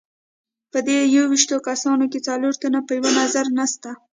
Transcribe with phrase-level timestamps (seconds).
[0.71, 3.89] په دې یوویشتو کسانو کې څلور تنه په یوه نظر نسته.